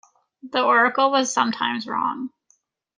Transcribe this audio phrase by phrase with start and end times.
[0.41, 2.31] The oracle was sometimes wrong.